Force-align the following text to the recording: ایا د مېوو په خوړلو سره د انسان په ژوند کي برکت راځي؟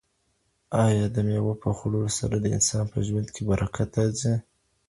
ایا 0.85 1.05
د 1.15 1.17
مېوو 1.27 1.53
په 1.63 1.69
خوړلو 1.77 2.09
سره 2.19 2.35
د 2.39 2.45
انسان 2.57 2.85
په 2.93 2.99
ژوند 3.07 3.27
کي 3.35 3.41
برکت 3.49 3.89
راځي؟ 3.99 4.33